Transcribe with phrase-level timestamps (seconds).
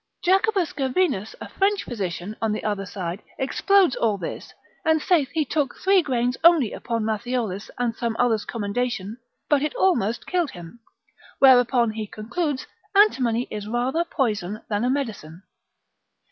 [0.23, 3.21] Jacobus Gervinus a French physician, on the other side, lib.
[3.21, 3.21] 2.
[3.21, 3.43] de venemis confut.
[3.45, 8.43] explodes all this, and saith he took three grains only upon Matthiolus and some others'
[8.43, 10.79] commendation, but it almost killed him,
[11.37, 15.43] whereupon he concludes, antimony is rather poison than a medicine.